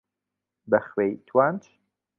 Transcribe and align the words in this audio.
بە 0.69 0.79
خوێی 0.89 1.11
توانج 1.27 1.63